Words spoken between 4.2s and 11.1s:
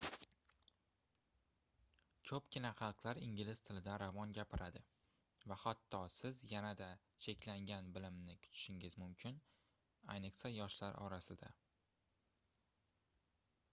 gapiradi va hatto siz yanada cheklangan bilimni kutishingiz mumkin ayniqsa yoshlar